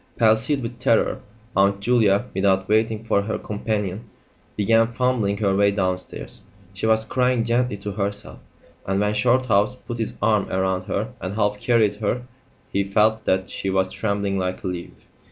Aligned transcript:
Palsied 0.17 0.63
with 0.63 0.79
terror, 0.79 1.19
Aunt 1.55 1.79
Julia, 1.79 2.25
without 2.33 2.67
waiting 2.67 3.03
for 3.03 3.21
her 3.21 3.37
companion, 3.37 4.09
began 4.57 4.91
fumbling 4.91 5.37
her 5.37 5.55
way 5.55 5.69
downstairs; 5.69 6.41
she 6.73 6.87
was 6.87 7.05
crying 7.05 7.43
gently 7.43 7.77
to 7.77 7.91
herself, 7.91 8.39
and 8.87 8.99
when 8.99 9.13
Shorthouse 9.13 9.75
put 9.75 9.99
his 9.99 10.17
arm 10.19 10.47
round 10.47 10.85
her 10.85 11.13
and 11.21 11.35
half 11.35 11.59
carried 11.59 11.97
her 11.97 12.23
he 12.73 12.83
felt 12.83 13.25
that 13.25 13.51
she 13.51 13.69
was 13.69 13.91
trembling 13.91 14.39
like 14.39 14.63
a 14.63 14.67
leaf. 14.69 14.91